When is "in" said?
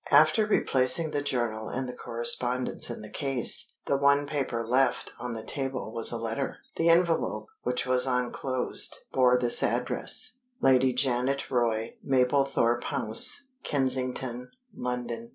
2.89-3.03